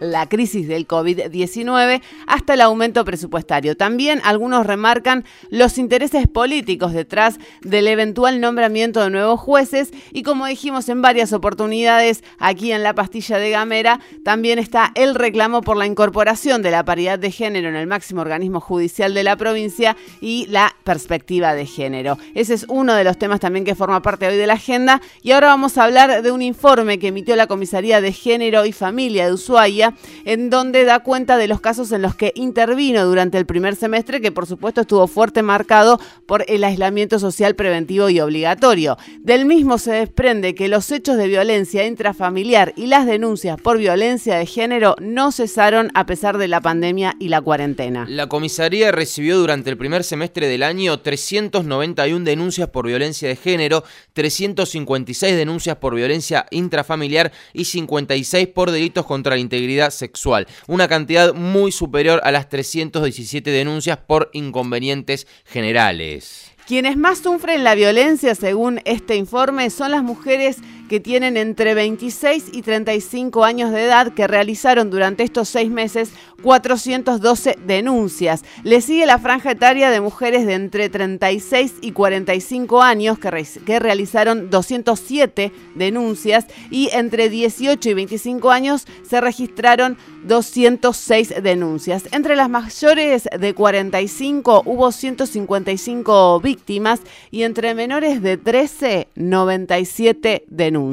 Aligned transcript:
la 0.00 0.28
crisis 0.28 0.66
del 0.66 0.88
COVID-19, 0.88 2.02
hasta 2.26 2.54
el 2.54 2.60
aumento 2.60 3.04
presupuestario. 3.04 3.76
También 3.76 4.20
algunos 4.24 4.66
remarcan 4.66 5.24
los 5.50 5.78
intereses 5.78 6.26
políticos 6.26 6.92
detrás 6.92 7.38
del 7.62 7.86
eventual 7.88 8.40
nombramiento 8.40 9.02
de 9.02 9.10
nuevos 9.10 9.40
jueces 9.40 9.90
y 10.12 10.22
como 10.22 10.46
dijimos 10.46 10.88
en 10.88 11.02
varias 11.02 11.32
oportunidades 11.32 12.24
aquí 12.38 12.72
en 12.72 12.82
la 12.82 12.94
pastilla 12.94 13.38
de 13.38 13.50
Gamera, 13.50 14.00
también 14.24 14.58
está 14.58 14.92
el 14.94 15.14
reclamo 15.14 15.60
por 15.60 15.76
la 15.76 15.86
incorporación 15.86 16.62
de 16.62 16.70
la 16.70 16.84
paridad 16.94 17.18
de 17.18 17.32
género 17.32 17.68
en 17.68 17.74
el 17.74 17.88
máximo 17.88 18.20
organismo 18.20 18.60
judicial 18.60 19.14
de 19.14 19.24
la 19.24 19.34
provincia 19.34 19.96
y 20.20 20.46
la 20.46 20.76
perspectiva 20.84 21.52
de 21.52 21.66
género. 21.66 22.18
Ese 22.36 22.54
es 22.54 22.66
uno 22.68 22.94
de 22.94 23.02
los 23.02 23.18
temas 23.18 23.40
también 23.40 23.64
que 23.64 23.74
forma 23.74 24.00
parte 24.00 24.28
hoy 24.28 24.36
de 24.36 24.46
la 24.46 24.52
agenda. 24.52 25.02
Y 25.20 25.32
ahora 25.32 25.48
vamos 25.48 25.76
a 25.76 25.82
hablar 25.82 26.22
de 26.22 26.30
un 26.30 26.40
informe 26.40 27.00
que 27.00 27.08
emitió 27.08 27.34
la 27.34 27.48
Comisaría 27.48 28.00
de 28.00 28.12
Género 28.12 28.64
y 28.64 28.70
Familia 28.70 29.26
de 29.26 29.32
Ushuaia, 29.32 29.94
en 30.24 30.50
donde 30.50 30.84
da 30.84 31.00
cuenta 31.00 31.36
de 31.36 31.48
los 31.48 31.60
casos 31.60 31.90
en 31.90 32.00
los 32.00 32.14
que 32.14 32.30
intervino 32.36 33.04
durante 33.04 33.38
el 33.38 33.44
primer 33.44 33.74
semestre, 33.74 34.20
que 34.20 34.30
por 34.30 34.46
supuesto 34.46 34.82
estuvo 34.82 35.08
fuerte 35.08 35.42
marcado 35.42 35.98
por 36.26 36.44
el 36.46 36.62
aislamiento 36.62 37.18
social 37.18 37.56
preventivo 37.56 38.08
y 38.08 38.20
obligatorio. 38.20 38.98
Del 39.18 39.46
mismo 39.46 39.78
se 39.78 39.94
desprende 39.94 40.54
que 40.54 40.68
los 40.68 40.92
hechos 40.92 41.16
de 41.16 41.26
violencia 41.26 41.88
intrafamiliar 41.88 42.72
y 42.76 42.86
las 42.86 43.04
denuncias 43.04 43.60
por 43.60 43.78
violencia 43.78 44.36
de 44.36 44.46
género 44.46 44.94
no 45.00 45.32
cesaron 45.32 45.90
a 45.94 46.06
pesar 46.06 46.38
de 46.38 46.46
la 46.46 46.60
pandemia 46.60 46.83
y 47.18 47.28
la 47.28 47.40
cuarentena. 47.40 48.04
La 48.08 48.26
comisaría 48.28 48.92
recibió 48.92 49.38
durante 49.38 49.70
el 49.70 49.78
primer 49.78 50.04
semestre 50.04 50.48
del 50.48 50.62
año 50.62 51.00
391 51.00 52.24
denuncias 52.24 52.68
por 52.68 52.86
violencia 52.86 53.26
de 53.26 53.36
género, 53.36 53.84
356 54.12 55.34
denuncias 55.34 55.76
por 55.76 55.94
violencia 55.94 56.46
intrafamiliar 56.50 57.32
y 57.54 57.64
56 57.64 58.48
por 58.48 58.70
delitos 58.70 59.06
contra 59.06 59.34
la 59.34 59.40
integridad 59.40 59.90
sexual, 59.90 60.46
una 60.66 60.86
cantidad 60.86 61.32
muy 61.32 61.72
superior 61.72 62.20
a 62.22 62.30
las 62.30 62.50
317 62.50 63.50
denuncias 63.50 63.96
por 63.96 64.28
inconvenientes 64.34 65.26
generales. 65.46 66.50
Quienes 66.66 66.96
más 66.96 67.18
sufren 67.18 67.62
la 67.62 67.74
violencia, 67.74 68.34
según 68.34 68.80
este 68.86 69.16
informe, 69.16 69.68
son 69.68 69.90
las 69.90 70.02
mujeres 70.02 70.58
que 70.94 71.00
tienen 71.00 71.36
entre 71.36 71.74
26 71.74 72.50
y 72.52 72.62
35 72.62 73.44
años 73.44 73.72
de 73.72 73.82
edad 73.82 74.14
que 74.14 74.28
realizaron 74.28 74.90
durante 74.90 75.24
estos 75.24 75.48
seis 75.48 75.68
meses 75.68 76.12
412 76.44 77.58
denuncias. 77.66 78.44
Le 78.62 78.80
sigue 78.80 79.04
la 79.04 79.18
franja 79.18 79.50
etaria 79.50 79.90
de 79.90 80.00
mujeres 80.00 80.46
de 80.46 80.54
entre 80.54 80.88
36 80.88 81.74
y 81.80 81.90
45 81.90 82.80
años 82.80 83.18
que, 83.18 83.44
que 83.66 83.80
realizaron 83.80 84.50
207 84.50 85.50
denuncias 85.74 86.46
y 86.70 86.90
entre 86.92 87.28
18 87.28 87.90
y 87.90 87.94
25 87.94 88.52
años 88.52 88.86
se 89.02 89.20
registraron 89.20 89.98
206 90.28 91.42
denuncias. 91.42 92.04
Entre 92.12 92.36
las 92.36 92.48
mayores 92.48 93.28
de 93.36 93.52
45 93.52 94.62
hubo 94.64 94.92
155 94.92 96.38
víctimas 96.38 97.00
y 97.32 97.42
entre 97.42 97.74
menores 97.74 98.22
de 98.22 98.36
13, 98.36 99.08
97 99.16 100.44
denuncias 100.46 100.83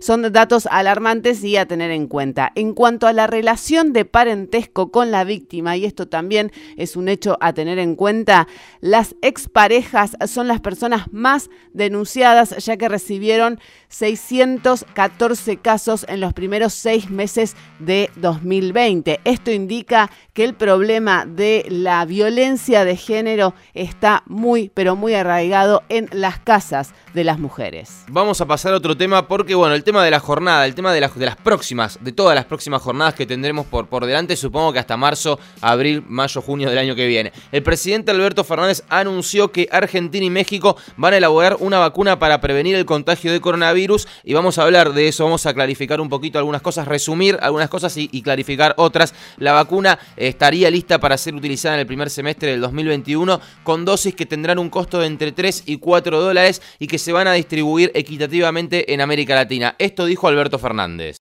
Son 0.00 0.32
datos 0.32 0.66
alarmantes 0.70 1.42
y 1.44 1.56
a 1.56 1.66
tener 1.66 1.90
en 1.90 2.06
cuenta. 2.06 2.52
En 2.54 2.74
cuanto 2.74 3.06
a 3.06 3.12
la 3.12 3.26
relación 3.26 3.92
de 3.92 4.04
parentesco 4.04 4.90
con 4.90 5.10
la 5.10 5.24
víctima, 5.24 5.76
y 5.76 5.84
esto 5.84 6.08
también 6.08 6.52
es 6.76 6.96
un 6.96 7.08
hecho 7.08 7.36
a 7.40 7.52
tener 7.52 7.78
en 7.78 7.96
cuenta, 7.96 8.46
las 8.80 9.14
exparejas 9.22 10.16
son 10.26 10.48
las 10.48 10.60
personas 10.60 11.12
más 11.12 11.50
denunciadas 11.72 12.64
ya 12.64 12.76
que 12.76 12.88
recibieron 12.88 13.60
614 13.88 15.56
casos 15.58 16.06
en 16.08 16.20
los 16.20 16.32
primeros 16.32 16.72
seis 16.72 17.10
meses 17.10 17.56
de 17.78 18.10
2020. 18.16 19.20
Esto 19.24 19.50
indica 19.50 20.10
que 20.32 20.44
el 20.44 20.54
problema 20.54 21.26
de 21.26 21.64
la 21.68 22.04
violencia 22.04 22.84
de 22.84 22.96
género 22.96 23.54
está 23.72 24.22
muy, 24.26 24.70
pero 24.74 24.96
muy 24.96 25.14
arraigado 25.14 25.82
en 25.88 26.08
las 26.12 26.38
casas 26.40 26.92
de 27.14 27.24
las 27.24 27.38
mujeres. 27.38 28.04
Vamos 28.08 28.40
a 28.40 28.46
pasar 28.46 28.74
a 28.74 28.76
otro 28.76 28.96
tema 28.96 29.13
porque, 29.22 29.54
bueno, 29.54 29.74
el 29.74 29.84
tema 29.84 30.04
de 30.04 30.10
la 30.10 30.20
jornada, 30.20 30.66
el 30.66 30.74
tema 30.74 30.92
de, 30.92 31.00
de 31.00 31.26
las 31.26 31.36
próximas, 31.36 31.98
de 32.02 32.12
todas 32.12 32.34
las 32.34 32.44
próximas 32.44 32.82
jornadas 32.82 33.14
que 33.14 33.26
tendremos 33.26 33.66
por, 33.66 33.86
por 33.88 34.06
delante, 34.06 34.36
supongo 34.36 34.72
que 34.72 34.78
hasta 34.78 34.96
marzo, 34.96 35.38
abril, 35.60 36.04
mayo, 36.06 36.42
junio 36.42 36.68
del 36.68 36.78
año 36.78 36.94
que 36.94 37.06
viene. 37.06 37.32
El 37.52 37.62
presidente 37.62 38.10
Alberto 38.10 38.44
Fernández 38.44 38.82
anunció 38.88 39.50
que 39.52 39.68
Argentina 39.70 40.24
y 40.24 40.30
México 40.30 40.76
van 40.96 41.14
a 41.14 41.16
elaborar 41.16 41.56
una 41.60 41.78
vacuna 41.78 42.18
para 42.18 42.40
prevenir 42.40 42.74
el 42.76 42.84
contagio 42.84 43.32
de 43.32 43.40
coronavirus 43.40 44.06
y 44.22 44.34
vamos 44.34 44.58
a 44.58 44.62
hablar 44.62 44.92
de 44.92 45.08
eso, 45.08 45.24
vamos 45.24 45.46
a 45.46 45.54
clarificar 45.54 46.00
un 46.00 46.08
poquito 46.08 46.38
algunas 46.38 46.62
cosas, 46.62 46.88
resumir 46.88 47.38
algunas 47.40 47.68
cosas 47.68 47.96
y, 47.96 48.22
clarificar 48.22 48.74
otras. 48.78 49.14
La 49.36 49.52
vacuna 49.52 49.98
estaría 50.16 50.70
lista 50.70 50.98
para 50.98 51.18
ser 51.18 51.34
utilizada 51.34 51.74
en 51.74 51.80
el 51.80 51.86
primer 51.86 52.08
semestre 52.08 52.50
del 52.50 52.60
2021 52.60 53.40
con 53.62 53.84
dosis 53.84 54.14
que 54.14 54.26
tendrán 54.26 54.58
un 54.58 54.70
costo 54.70 54.98
de 54.98 55.06
entre 55.06 55.32
3 55.32 55.64
y 55.66 55.76
4 55.76 56.20
dólares 56.20 56.62
y 56.78 56.86
que 56.86 56.98
se 56.98 57.12
van 57.12 57.26
a 57.26 57.32
distribuir 57.32 57.90
equitativamente 57.94 58.94
en 58.94 59.00
América 59.04 59.34
Latina. 59.34 59.76
Esto 59.78 60.06
dijo 60.06 60.26
Alberto 60.28 60.58
Fernández. 60.58 61.16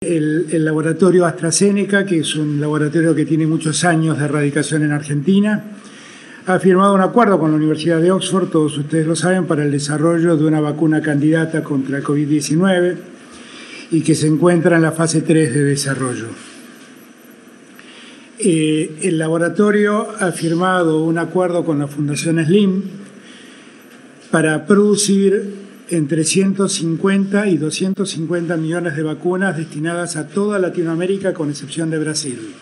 El, 0.00 0.64
laboratorio 0.64 1.24
AstraZeneca, 1.26 2.04
que 2.04 2.18
es 2.18 2.34
un 2.34 2.60
laboratorio 2.60 3.14
que 3.14 3.24
tiene 3.24 3.46
muchos 3.46 3.84
años 3.84 4.18
de 4.18 4.24
erradicación 4.24 4.82
en 4.82 4.90
Argentina, 4.90 5.62
ha 6.46 6.58
firmado 6.58 6.94
un 6.94 7.00
acuerdo 7.00 7.38
con 7.38 7.52
la 7.52 7.56
Universidad 7.56 8.00
de 8.00 8.10
Oxford, 8.10 8.50
todos 8.50 8.76
ustedes 8.76 9.06
lo 9.06 9.14
saben, 9.14 9.46
para 9.46 9.62
el 9.62 9.70
desarrollo 9.70 10.36
de 10.36 10.44
una 10.44 10.60
vacuna 10.60 11.00
candidata 11.00 11.62
contra 11.62 11.98
el 11.98 12.04
COVID-19 12.04 12.96
y 13.92 14.00
que 14.02 14.16
se 14.16 14.26
encuentra 14.26 14.74
en 14.74 14.82
la 14.82 14.90
fase 14.90 15.22
3 15.22 15.54
de 15.54 15.64
desarrollo. 15.64 16.26
Eh, 18.40 18.98
el 19.02 19.18
laboratorio 19.18 20.08
ha 20.18 20.32
firmado 20.32 21.04
un 21.04 21.18
acuerdo 21.18 21.64
con 21.64 21.78
la 21.78 21.86
Fundación 21.86 22.44
SLIM 22.44 22.82
para 24.32 24.66
producir 24.66 25.61
entre 25.92 26.24
150 26.24 27.48
y 27.48 27.58
250 27.58 28.56
millones 28.56 28.96
de 28.96 29.02
vacunas 29.02 29.56
destinadas 29.56 30.16
a 30.16 30.26
toda 30.26 30.58
Latinoamérica 30.58 31.34
con 31.34 31.50
excepción 31.50 31.90
de 31.90 31.98
Brasil 31.98 32.54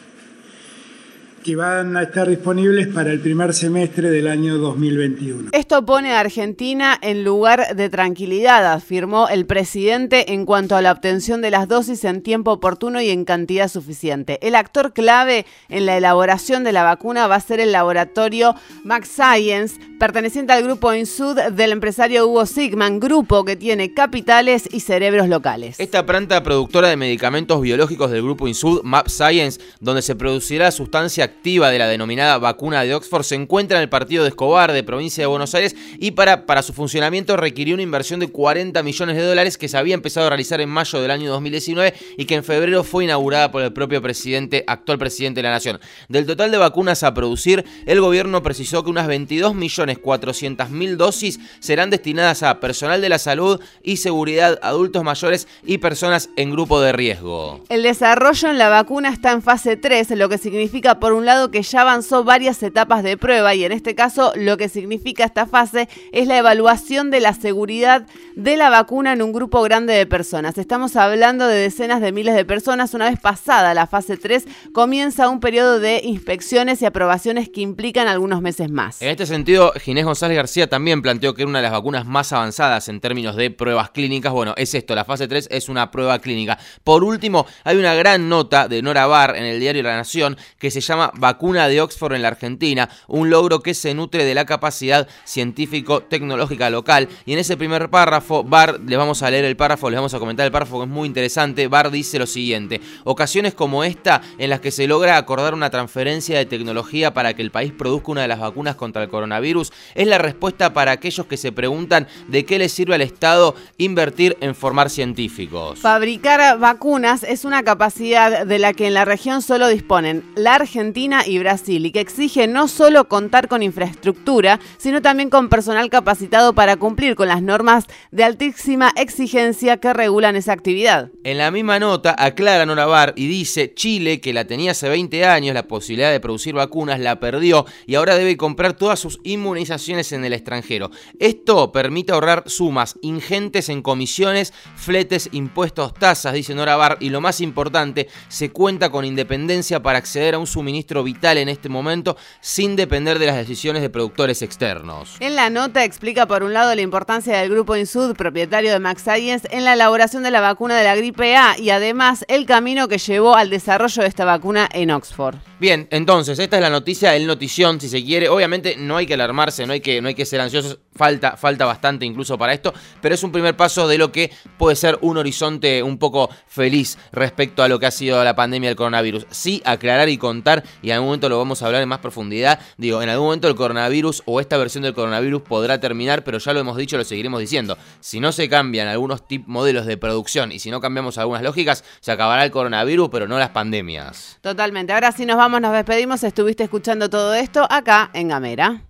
que 1.43 1.57
van 1.57 1.97
a 1.97 2.03
estar 2.03 2.29
disponibles 2.29 2.89
para 2.89 3.13
el 3.13 3.21
primer 3.21 3.55
semestre 3.55 4.11
del 4.11 4.29
año 4.29 4.59
2021. 4.59 5.51
Esto 5.53 5.85
pone 5.87 6.13
a 6.13 6.21
Argentina 6.21 6.99
en 7.01 7.25
lugar 7.25 7.75
de 7.75 7.89
tranquilidad, 7.89 8.73
afirmó 8.73 9.29
el 9.29 9.47
presidente 9.47 10.33
en 10.33 10.45
cuanto 10.45 10.77
a 10.77 10.83
la 10.83 10.93
obtención 10.93 11.41
de 11.41 11.51
las 11.51 11.67
dosis 11.67 12.05
en 12.05 12.23
tiempo 12.23 12.53
oportuno 12.53 13.01
y 13.01 13.11
en 13.11 13.25
cantidad 13.25 13.69
suficiente. 13.69 14.39
El 14.43 14.55
actor 14.55 14.93
clave 14.93 15.47
en 15.69 15.87
la 15.87 15.97
elaboración 15.97 16.65
de 16.65 16.73
la 16.73 16.83
vacuna 16.83 17.27
va 17.27 17.37
a 17.37 17.41
ser 17.41 17.61
el 17.61 17.73
laboratorio 17.73 18.55
Max 18.85 19.09
Science, 19.09 19.81
perteneciente 19.99 20.53
al 20.53 20.63
grupo 20.63 20.93
Insud 20.93 21.37
del 21.37 21.73
empresario 21.73 22.27
Hugo 22.27 22.47
Sigman, 22.47 23.01
grupo 23.01 23.45
que 23.45 23.57
tiene 23.57 23.95
capitales 23.95 24.69
y 24.71 24.81
cerebros 24.81 25.29
locales. 25.29 25.81
Esta 25.81 26.05
planta 26.05 26.43
productora 26.43 26.89
de 26.89 26.97
medicamentos 26.97 27.61
biológicos 27.61 28.11
del 28.11 28.23
grupo 28.23 28.47
Insud, 28.47 28.83
Map 28.83 29.09
Science, 29.09 29.61
donde 29.81 30.03
se 30.03 30.15
producirá 30.15 30.71
sustancia 30.71 31.30
activa 31.31 31.71
de 31.71 31.79
la 31.79 31.89
denominada 31.89 32.39
vacuna 32.39 32.83
de 32.83 32.95
Oxford 32.95 33.25
se 33.25 33.35
encuentra 33.35 33.79
en 33.79 33.83
el 33.83 33.89
partido 33.89 34.25
de 34.25 34.31
Escobar 34.31 34.73
de 34.73 34.83
provincia 34.83 35.23
de 35.23 35.27
Buenos 35.27 35.55
Aires 35.55 35.75
y 35.99 36.11
para, 36.11 36.47
para 36.47 36.63
su 36.63 36.73
funcionamiento 36.73 37.37
requirió 37.37 37.75
una 37.75 37.83
inversión 37.83 38.21
de 38.21 38.29
40 38.29 38.83
millones 38.83 39.17
de 39.17 39.23
dólares 39.23 39.57
que 39.57 39.69
se 39.69 39.79
había 39.79 39.95
empezado 39.95 40.27
a 40.27 40.31
realizar 40.31 40.61
en 40.61 40.69
mayo 40.69 41.01
del 41.01 41.11
año 41.11 41.31
2019 41.31 41.95
y 42.17 42.25
que 42.25 42.35
en 42.35 42.45
febrero 42.45 42.85
fue 42.85 43.05
inaugurada 43.05 43.51
por 43.51 43.63
el 43.63 43.73
propio 43.73 44.03
presidente, 44.03 44.65
actual 44.67 44.99
presidente 44.99 45.39
de 45.39 45.43
la 45.45 45.51
Nación. 45.51 45.81
Del 46.09 46.27
total 46.27 46.51
de 46.51 46.59
vacunas 46.59 47.03
a 47.03 47.15
producir, 47.15 47.65
el 47.87 48.01
gobierno 48.01 48.43
precisó 48.43 48.85
que 48.85 48.91
unas 48.91 49.07
22 49.07 49.55
millones 49.55 49.99
400 49.99 50.71
mil 50.71 50.97
dosis 50.97 51.41
serán 51.61 51.91
destinadas 51.91 52.43
a 52.43 52.61
personal 52.61 53.01
de 53.01 53.09
la 53.09 53.19
salud 53.19 53.61
y 53.83 53.99
seguridad, 53.99 54.59
adultos 54.63 55.05
mayores 55.05 55.49
y 55.65 55.79
personas 55.79 56.31
en 56.37 56.51
grupo 56.51 56.81
de 56.81 56.93
riesgo. 56.93 57.65
El 57.69 57.83
desarrollo 57.83 58.49
en 58.49 58.59
la 58.59 58.69
vacuna 58.69 59.11
está 59.11 59.33
en 59.33 59.43
fase 59.43 59.77
3, 59.77 60.11
lo 60.11 60.29
que 60.29 60.39
significa 60.39 60.99
por 61.01 61.13
un 61.13 61.20
un 61.21 61.27
lado 61.27 61.51
que 61.51 61.63
ya 61.63 61.83
avanzó 61.83 62.25
varias 62.25 62.63
etapas 62.63 63.03
de 63.03 63.17
prueba 63.17 63.55
y 63.55 63.65
en 63.65 63.73
este 63.73 63.95
caso 63.95 64.33
lo 64.37 64.57
que 64.57 64.69
significa 64.69 65.25
esta 65.25 65.47
fase 65.47 65.89
es 66.13 66.27
la 66.27 66.39
evaluación 66.39 67.11
de 67.11 67.21
la 67.21 67.35
seguridad 67.35 68.07
de 68.37 68.57
la 68.57 68.71
vacuna 68.71 69.13
en 69.13 69.21
un 69.21 69.33
grupo 69.33 69.63
grande 69.63 69.93
de 69.93 70.07
personas. 70.07 70.57
Estamos 70.57 70.97
hablando 70.97 71.47
de 71.47 71.57
decenas 71.57 72.01
de 72.01 72.11
miles 72.13 72.35
de 72.35 72.45
personas. 72.47 72.95
Una 72.95 73.11
vez 73.11 73.21
pasada 73.21 73.75
la 73.75 73.87
fase 73.87 74.17
3 74.17 74.47
comienza 74.73 75.29
un 75.29 75.41
periodo 75.41 75.79
de 75.79 76.01
inspecciones 76.03 76.81
y 76.81 76.87
aprobaciones 76.87 77.51
que 77.51 77.61
implican 77.61 78.09
algunos 78.09 78.41
meses 78.41 78.71
más. 78.71 79.03
En 79.03 79.09
este 79.09 79.27
sentido, 79.27 79.73
Ginés 79.77 80.07
González 80.07 80.37
García 80.37 80.69
también 80.71 81.03
planteó 81.03 81.35
que 81.35 81.43
era 81.43 81.51
una 81.51 81.59
de 81.59 81.65
las 81.65 81.73
vacunas 81.73 82.07
más 82.07 82.33
avanzadas 82.33 82.89
en 82.89 83.01
términos 83.01 83.37
de 83.37 83.51
pruebas 83.51 83.91
clínicas. 83.91 84.33
Bueno, 84.33 84.55
es 84.57 84.75
esto, 84.75 84.95
la 84.95 85.05
fase 85.05 85.29
3 85.29 85.49
es 85.51 85.69
una 85.69 85.91
prueba 85.91 86.19
clínica. 86.19 86.59
Por 86.83 87.05
último, 87.05 87.47
hay 87.65 87.77
una 87.77 87.95
gran 87.95 88.29
nota 88.31 88.69
de 88.69 88.81
Nora 88.81 89.07
Barr 89.07 89.37
en 89.37 89.45
el 89.45 89.61
diario 89.61 89.83
La 89.83 89.97
Nación 89.97 90.39
que 90.59 90.71
se 90.71 90.81
llama 90.81 91.10
vacuna 91.17 91.69
de 91.69 91.81
Oxford 91.81 92.15
en 92.15 92.23
la 92.23 92.29
Argentina, 92.29 92.89
un 93.09 93.31
logro 93.31 93.61
que 93.61 93.75
se 93.75 93.95
nutre 93.95 94.25
de 94.25 94.35
la 94.35 94.47
capacidad 94.47 95.09
científico-tecnológica 95.25 96.71
local. 96.71 97.09
Y 97.27 97.33
en 97.33 97.39
ese 97.39 97.57
primer 97.57 97.91
párrafo, 97.91 98.45
Barr, 98.45 98.81
les 98.81 98.99
vamos 98.99 99.23
a 99.23 99.31
leer 99.31 99.45
el 99.45 99.57
párrafo, 99.57 99.91
les 99.91 99.99
vamos 99.99 100.15
a 100.15 100.19
comentar 100.19 100.47
el 100.47 100.53
párrafo 100.53 100.79
que 100.79 100.85
es 100.85 100.91
muy 100.91 101.07
interesante. 101.07 101.69
Barr 101.69 101.91
dice 101.91 102.19
lo 102.19 102.27
siguiente: 102.27 102.81
ocasiones 103.05 103.55
como 103.55 103.85
esta 103.85 104.23
en 104.39 104.51
las 104.51 104.61
que 104.61 104.71
se 104.71 104.87
logra 104.87 105.17
acordar 105.17 105.55
una 105.55 105.71
transferencia 105.71 106.39
de 106.39 106.47
tecnología 106.47 107.15
para 107.15 107.35
que 107.35 107.43
el 107.43 107.51
país 107.51 107.73
produzca 107.73 108.13
una 108.13 108.23
de 108.23 108.29
las 108.29 108.41
vacunas 108.41 108.77
contra 108.77 109.03
el 109.03 109.09
coronavirus 109.09 109.73
es 109.95 110.07
la 110.07 110.19
respuesta 110.19 110.73
para 110.73 110.93
aquellos 110.93 111.27
que 111.27 111.37
se 111.37 111.53
preguntan 111.53 112.07
de 112.29 112.45
qué 112.45 112.59
le 112.59 112.69
sirve 112.69 112.95
al 112.95 113.01
Estado 113.01 113.55
invertir 113.79 114.37
en 114.41 114.55
formar 114.55 114.91
científicos. 114.91 115.79
Fabricar 115.79 116.59
vacunas 116.59 117.23
es 117.23 117.45
una 117.45 117.63
capacidad 117.63 118.47
de 118.47 118.59
la 118.59 118.73
que 118.73 118.87
en 118.87 118.95
la 118.95 119.05
región 119.05 119.43
solo 119.43 119.69
disponen 119.69 120.25
la 120.35 120.55
Argentina 120.55 121.00
y 121.01 121.39
Brasil 121.39 121.87
y 121.87 121.93
que 121.93 122.01
exige 122.01 122.47
no 122.47 122.69
solo 122.69 123.09
contar 123.09 123.49
con 123.49 123.63
infraestructura, 123.63 124.61
sino 124.77 125.01
también 125.01 125.31
con 125.31 125.49
personal 125.49 125.89
capacitado 125.89 126.55
para 126.55 126.77
cumplir 126.77 127.15
con 127.15 127.29
las 127.29 127.41
normas 127.41 127.87
de 128.11 128.23
altísima 128.23 128.93
exigencia 128.97 129.79
que 129.79 129.95
regulan 129.95 130.37
esa 130.37 130.53
actividad. 130.53 131.11
En 131.25 131.39
la 131.39 131.51
misma 131.51 131.79
nota 131.79 132.15
aclara 132.19 132.67
Norabar 132.67 133.15
y 133.17 133.29
dice 133.29 133.73
Chile, 133.73 134.21
que 134.21 134.35
la 134.35 134.47
tenía 134.47 134.73
hace 134.73 134.91
20 134.91 135.25
años, 135.25 135.55
la 135.55 135.67
posibilidad 135.67 136.11
de 136.11 136.21
producir 136.21 136.55
vacunas 136.55 137.01
la 137.01 137.19
perdió 137.19 137.65
y 137.87 137.95
ahora 137.95 138.17
debe 138.17 138.37
comprar 138.37 138.75
todas 138.75 139.01
sus 139.01 139.21
inmunizaciones 139.25 140.13
en 140.13 140.27
el 140.27 140.35
extranjero. 140.35 140.91
Esto 141.19 141.73
permite 141.73 142.13
ahorrar 142.13 142.45
sumas 142.45 142.97
ingentes 143.01 143.71
en 143.71 143.81
comisiones, 143.81 144.53
fletes, 144.77 145.31
impuestos, 145.33 145.95
tasas, 145.95 146.35
dice 146.35 146.55
Norabar, 146.55 146.99
y 147.01 147.09
lo 147.09 147.23
más 147.23 147.41
importante, 147.41 148.09
se 148.29 148.51
cuenta 148.51 148.91
con 148.91 149.07
independencia 149.07 149.83
para 149.83 149.99
acceder 149.99 150.35
a 150.35 150.39
un 150.39 150.47
suministro 150.47 150.90
vital 151.03 151.39
en 151.39 151.49
este 151.49 151.69
momento 151.69 152.17
sin 152.41 152.77
depender 152.77 153.19
de 153.19 153.27
las 153.27 153.37
decisiones 153.37 153.83
de 153.83 153.91
productores 153.91 154.43
externos. 154.43 155.17
En 155.21 155.37
la 155.37 155.51
nota 155.51 155.85
explica 155.85 156.27
por 156.27 156.43
un 156.43 156.53
lado 156.53 156.75
la 156.75 156.83
importancia 156.83 157.39
del 157.39 157.51
grupo 157.51 157.77
Insud, 157.77 158.17
propietario 158.17 158.73
de 158.73 158.81
Max 158.81 159.03
Science, 159.03 159.49
en 159.51 159.65
la 159.65 159.75
elaboración 159.75 160.23
de 160.23 160.31
la 160.31 160.41
vacuna 160.41 160.77
de 160.77 160.85
la 160.85 160.97
gripe 160.97 161.37
A 161.37 161.57
y 161.59 161.71
además 161.71 162.25
el 162.29 162.47
camino 162.47 162.89
que 162.89 162.99
llevó 162.99 163.37
al 163.37 163.51
desarrollo 163.51 164.03
de 164.03 164.09
esta 164.09 164.25
vacuna 164.25 164.69
en 164.73 164.91
Oxford. 164.91 165.37
Bien, 165.61 165.89
entonces, 165.91 166.39
esta 166.39 166.57
es 166.57 166.63
la 166.63 166.71
noticia, 166.71 167.15
el 167.15 167.27
notición, 167.27 167.83
si 167.83 167.91
se 167.91 168.03
quiere. 168.03 168.31
Obviamente 168.31 168.77
no 168.79 168.97
hay 168.97 169.07
que 169.07 169.13
alarmarse, 169.13 169.67
no 169.67 169.75
hay 169.75 169.81
que, 169.81 170.01
no 170.01 170.09
hay 170.09 170.15
que 170.15 170.25
ser 170.25 170.41
ansiosos, 170.41 170.79
falta, 170.95 171.37
falta 171.37 171.67
bastante 171.67 172.07
incluso 172.07 172.39
para 172.39 172.55
esto, 172.55 172.73
pero 173.03 173.15
es 173.15 173.23
un 173.23 173.31
primer 173.31 173.57
paso 173.57 173.87
de 173.87 173.99
lo 173.99 174.11
que 174.11 174.31
puede 174.57 174.75
ser 174.75 174.99
un 175.03 175.19
horizonte 175.19 175.83
un 175.83 175.99
poco 175.99 176.31
feliz 176.47 176.97
respecto 177.13 177.63
a 177.63 177.69
lo 177.69 177.79
que 177.79 177.85
ha 177.85 177.91
sido 177.91 178.25
la 178.25 178.35
pandemia 178.35 178.71
del 178.71 178.77
coronavirus. 178.77 179.27
Sí, 179.31 179.61
aclarar 179.67 180.09
y 180.09 180.17
contar, 180.17 180.65
y 180.83 180.91
en 180.91 180.95
algún 180.95 181.09
momento 181.09 181.29
lo 181.29 181.39
vamos 181.39 181.63
a 181.63 181.67
hablar 181.67 181.83
en 181.83 181.89
más 181.89 181.99
profundidad. 181.99 182.61
Digo, 182.77 183.03
en 183.03 183.09
algún 183.09 183.27
momento 183.27 183.49
el 183.49 183.55
coronavirus 183.55 184.23
o 184.27 184.41
esta 184.41 184.57
versión 184.57 184.83
del 184.83 184.95
coronavirus 184.95 185.43
podrá 185.43 185.81
terminar, 185.81 186.25
pero 186.25 186.39
ya 186.39 186.53
lo 186.53 186.61
hemos 186.61 186.77
dicho, 186.77 186.97
lo 186.97 187.05
seguiremos 187.05 187.41
diciendo. 187.41 187.77
Si 188.01 188.21
no 188.21 188.33
se 188.33 188.49
cambian 188.49 188.89
algunos 188.89 189.27
tip 189.27 189.47
modelos 189.47 189.87
de 189.87 189.97
producción 189.97 190.53
y 190.53 190.59
si 190.59 190.71
no 190.71 190.81
cambiamos 190.81 191.19
algunas 191.19 191.43
lógicas, 191.43 191.85
se 192.01 192.13
acabará 192.13 192.45
el 192.45 192.51
coronavirus, 192.51 193.09
pero 193.11 193.29
no 193.29 193.39
las 193.39 193.51
pandemias. 193.51 194.39
Totalmente. 194.41 194.93
Ahora 194.93 195.13
sí 195.13 195.27
nos 195.27 195.37
vamos 195.37 195.61
nos 195.61 195.73
despedimos. 195.73 196.23
Estuviste 196.23 196.65
escuchando 196.65 197.11
todo 197.11 197.35
esto 197.35 197.67
acá 197.71 198.11
en 198.15 198.29
Gamera. 198.29 198.83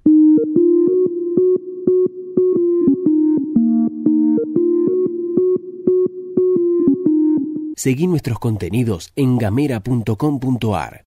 Seguí 7.80 8.06
nuestros 8.06 8.38
contenidos 8.38 9.10
en 9.16 9.38
gamera.com.ar. 9.38 10.98